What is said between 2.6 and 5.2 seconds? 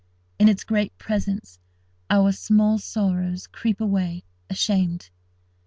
sorrows creep away, ashamed.